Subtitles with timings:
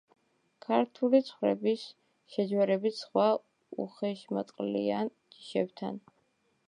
[0.67, 1.83] ქართული ცხვრების
[2.37, 3.27] შეჯვარებით სხვა
[3.85, 6.01] უხეშმატყლიან ჯიშებთან.